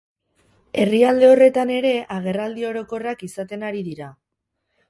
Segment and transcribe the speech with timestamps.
[0.83, 4.13] Herrialde horretan ere agerraldi orokorrak izaten ari dira.